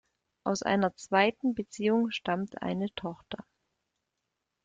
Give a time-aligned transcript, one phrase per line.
[0.43, 3.45] Aus einer zweiten Beziehung stammt eine Tochter.